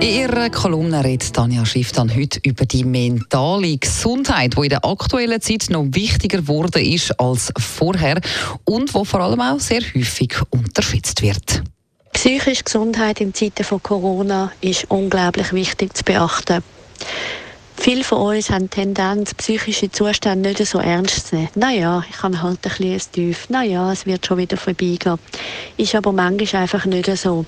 [0.00, 4.84] In ihrer Kolumne redet Tanja Schiff dann heute über die mentale Gesundheit, die in der
[4.84, 8.20] aktuellen Zeit noch wichtiger geworden ist als vorher
[8.64, 11.62] und wo vor allem auch sehr häufig unterschätzt wird.
[12.12, 16.62] Psychische Gesundheit in Zeiten von Corona ist unglaublich wichtig zu beachten.
[17.76, 21.48] Viele von uns haben die Tendenz, psychische Zustände nicht so ernst zu nehmen.
[21.54, 23.48] Naja, ich kann halt ein bisschen tief.
[23.48, 25.18] Naja, es wird schon wieder vorbeigehen.
[25.76, 27.44] Ist aber manchmal einfach nicht so.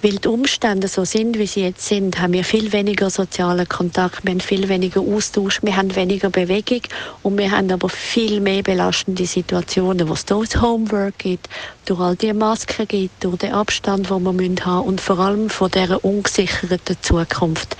[0.00, 4.24] Weil die Umstände so sind, wie sie jetzt sind, haben wir viel weniger sozialen Kontakt,
[4.24, 6.82] wir haben viel weniger Austausch, wir haben weniger Bewegung
[7.24, 11.48] und wir haben aber viel mehr belastende Situationen, was durch das Homework gibt,
[11.84, 15.50] durch all die Masken gibt, durch den Abstand, den wir haben müssen und vor allem
[15.50, 17.76] von dieser ungesicherten Zukunft.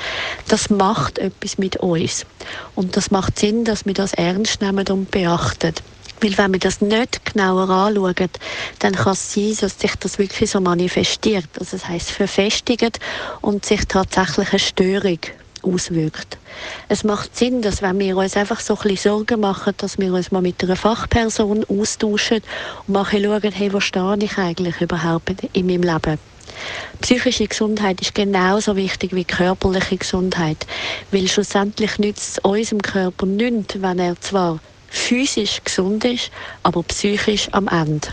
[0.49, 2.27] Das macht etwas mit uns.
[2.75, 5.75] Und das macht Sinn, dass wir das ernst nehmen und beachten.
[6.21, 8.15] Weil wenn wir das nicht genauer anschauen,
[8.81, 11.49] dann kann es sein, dass sich das wirklich so manifestiert.
[11.59, 12.99] Also das heißt verfestigt
[13.41, 15.19] und sich tatsächlich eine Störung
[15.63, 16.39] auswirkt.
[16.89, 20.13] Es macht Sinn, dass wenn wir uns einfach so ein bisschen Sorgen machen, dass wir
[20.13, 22.41] uns mal mit einer Fachperson austauschen
[22.87, 26.19] und mal schauen, hey, wo stehe ich eigentlich überhaupt in meinem Leben?
[27.01, 30.67] Psychische Gesundheit ist genauso wichtig wie körperliche Gesundheit,
[31.13, 34.59] weil schlussendlich nützt es unserem Körper nichts, wenn er zwar
[34.89, 36.31] physisch gesund ist,
[36.63, 38.09] aber psychisch am Ende.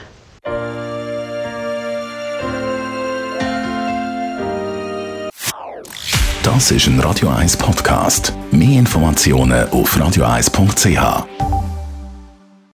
[6.43, 8.31] Das ist ein Radio 1 Podcast.
[8.51, 11.44] Mehr Informationen auf radio1.ch.